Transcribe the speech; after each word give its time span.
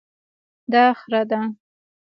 دا 0.71 0.83
خره 0.99 1.21
ده 1.29 1.39